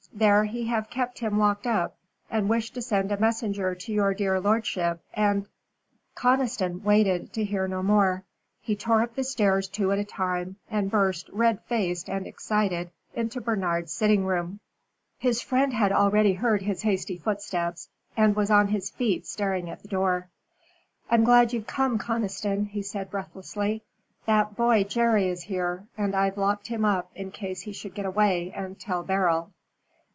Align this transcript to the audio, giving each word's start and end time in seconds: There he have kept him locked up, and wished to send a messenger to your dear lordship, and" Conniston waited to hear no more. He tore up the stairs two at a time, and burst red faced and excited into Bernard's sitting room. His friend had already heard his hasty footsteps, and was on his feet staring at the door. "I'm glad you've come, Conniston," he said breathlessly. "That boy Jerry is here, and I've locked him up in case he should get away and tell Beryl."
There 0.13 0.43
he 0.43 0.65
have 0.65 0.89
kept 0.89 1.19
him 1.19 1.39
locked 1.39 1.65
up, 1.65 1.95
and 2.29 2.49
wished 2.49 2.73
to 2.73 2.81
send 2.81 3.11
a 3.13 3.17
messenger 3.19 3.73
to 3.73 3.93
your 3.93 4.13
dear 4.13 4.41
lordship, 4.41 4.99
and" 5.13 5.47
Conniston 6.21 6.83
waited 6.83 7.31
to 7.33 7.45
hear 7.45 7.65
no 7.65 7.81
more. 7.81 8.25
He 8.59 8.75
tore 8.75 9.03
up 9.03 9.15
the 9.15 9.23
stairs 9.23 9.69
two 9.69 9.89
at 9.93 9.97
a 9.99 10.03
time, 10.03 10.57
and 10.69 10.91
burst 10.91 11.29
red 11.29 11.61
faced 11.63 12.09
and 12.09 12.27
excited 12.27 12.91
into 13.15 13.39
Bernard's 13.39 13.93
sitting 13.93 14.25
room. 14.25 14.59
His 15.17 15.41
friend 15.41 15.73
had 15.73 15.93
already 15.93 16.33
heard 16.33 16.61
his 16.61 16.81
hasty 16.81 17.17
footsteps, 17.17 17.89
and 18.17 18.35
was 18.35 18.51
on 18.51 18.67
his 18.67 18.89
feet 18.89 19.25
staring 19.25 19.69
at 19.69 19.81
the 19.81 19.87
door. 19.87 20.27
"I'm 21.09 21.23
glad 21.23 21.53
you've 21.53 21.67
come, 21.67 21.97
Conniston," 21.97 22.65
he 22.67 22.81
said 22.81 23.09
breathlessly. 23.09 23.81
"That 24.25 24.57
boy 24.57 24.83
Jerry 24.83 25.29
is 25.29 25.43
here, 25.43 25.87
and 25.97 26.13
I've 26.13 26.37
locked 26.37 26.67
him 26.67 26.83
up 26.83 27.09
in 27.15 27.31
case 27.31 27.61
he 27.61 27.71
should 27.71 27.95
get 27.95 28.05
away 28.05 28.51
and 28.53 28.77
tell 28.77 29.03
Beryl." 29.03 29.51